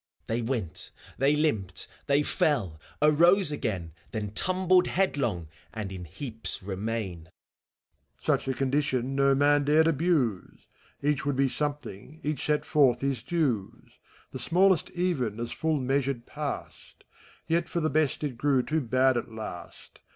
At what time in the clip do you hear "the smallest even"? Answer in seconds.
14.31-15.39